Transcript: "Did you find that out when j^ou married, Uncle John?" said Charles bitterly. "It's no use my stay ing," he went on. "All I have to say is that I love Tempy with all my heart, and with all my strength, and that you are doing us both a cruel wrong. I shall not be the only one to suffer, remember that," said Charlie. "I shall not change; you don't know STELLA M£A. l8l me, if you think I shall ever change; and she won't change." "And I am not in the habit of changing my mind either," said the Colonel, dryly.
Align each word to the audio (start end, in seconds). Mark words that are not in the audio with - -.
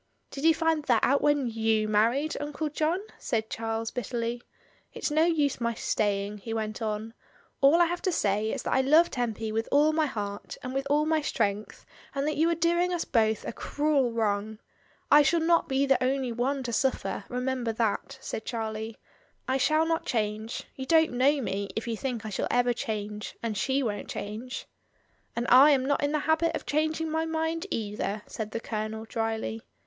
"Did 0.31 0.45
you 0.45 0.55
find 0.55 0.83
that 0.85 1.03
out 1.03 1.21
when 1.21 1.51
j^ou 1.51 1.87
married, 1.87 2.35
Uncle 2.39 2.69
John?" 2.69 3.01
said 3.19 3.51
Charles 3.51 3.91
bitterly. 3.91 4.41
"It's 4.91 5.11
no 5.11 5.25
use 5.25 5.61
my 5.61 5.75
stay 5.75 6.25
ing," 6.25 6.39
he 6.39 6.55
went 6.55 6.81
on. 6.81 7.13
"All 7.61 7.75
I 7.79 7.85
have 7.85 8.01
to 8.01 8.11
say 8.11 8.51
is 8.51 8.63
that 8.63 8.73
I 8.73 8.81
love 8.81 9.11
Tempy 9.11 9.51
with 9.51 9.69
all 9.71 9.93
my 9.93 10.07
heart, 10.07 10.57
and 10.63 10.73
with 10.73 10.87
all 10.89 11.05
my 11.05 11.21
strength, 11.21 11.85
and 12.15 12.25
that 12.27 12.35
you 12.37 12.49
are 12.49 12.55
doing 12.55 12.91
us 12.91 13.05
both 13.05 13.45
a 13.45 13.53
cruel 13.53 14.11
wrong. 14.11 14.57
I 15.11 15.21
shall 15.21 15.39
not 15.39 15.69
be 15.69 15.85
the 15.85 16.03
only 16.03 16.31
one 16.31 16.63
to 16.63 16.73
suffer, 16.73 17.25
remember 17.29 17.71
that," 17.73 18.17
said 18.21 18.43
Charlie. 18.43 18.97
"I 19.47 19.57
shall 19.57 19.85
not 19.85 20.07
change; 20.07 20.63
you 20.75 20.87
don't 20.87 21.11
know 21.11 21.27
STELLA 21.29 21.41
M£A. 21.41 21.43
l8l 21.43 21.43
me, 21.43 21.69
if 21.75 21.87
you 21.87 21.95
think 21.95 22.25
I 22.25 22.29
shall 22.29 22.47
ever 22.49 22.73
change; 22.73 23.37
and 23.43 23.55
she 23.55 23.83
won't 23.83 24.09
change." 24.09 24.65
"And 25.35 25.45
I 25.49 25.69
am 25.69 25.85
not 25.85 26.03
in 26.03 26.11
the 26.11 26.17
habit 26.21 26.55
of 26.55 26.65
changing 26.65 27.11
my 27.11 27.27
mind 27.27 27.67
either," 27.69 28.23
said 28.25 28.49
the 28.49 28.59
Colonel, 28.59 29.05
dryly. 29.05 29.61